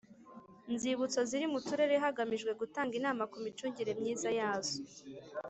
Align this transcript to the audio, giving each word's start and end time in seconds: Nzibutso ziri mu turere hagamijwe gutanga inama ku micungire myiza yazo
Nzibutso 0.73 1.19
ziri 1.29 1.45
mu 1.53 1.59
turere 1.67 1.95
hagamijwe 2.03 2.51
gutanga 2.61 2.93
inama 2.99 3.23
ku 3.31 3.37
micungire 3.45 3.91
myiza 3.99 4.29
yazo 4.39 4.75